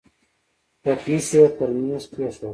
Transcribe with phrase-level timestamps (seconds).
[0.81, 2.49] پتنوس يې پر مېز کېښود.